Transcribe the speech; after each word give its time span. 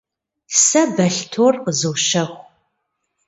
Сэ 0.63 0.81
балътор 0.95 1.53
къызощэху. 1.63 2.41